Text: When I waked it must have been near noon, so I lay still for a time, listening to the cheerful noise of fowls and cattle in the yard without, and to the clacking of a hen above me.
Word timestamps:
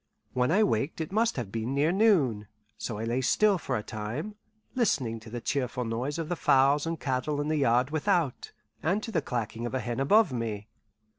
When 0.33 0.49
I 0.49 0.63
waked 0.63 0.99
it 0.99 1.11
must 1.11 1.35
have 1.35 1.51
been 1.51 1.75
near 1.75 1.91
noon, 1.91 2.47
so 2.75 2.97
I 2.97 3.03
lay 3.03 3.21
still 3.21 3.59
for 3.59 3.77
a 3.77 3.83
time, 3.83 4.33
listening 4.73 5.19
to 5.19 5.29
the 5.29 5.39
cheerful 5.41 5.85
noise 5.85 6.17
of 6.17 6.35
fowls 6.39 6.87
and 6.87 6.99
cattle 6.99 7.39
in 7.39 7.49
the 7.49 7.57
yard 7.57 7.91
without, 7.91 8.51
and 8.81 9.03
to 9.03 9.11
the 9.11 9.21
clacking 9.21 9.67
of 9.67 9.75
a 9.75 9.79
hen 9.79 9.99
above 9.99 10.33
me. 10.33 10.69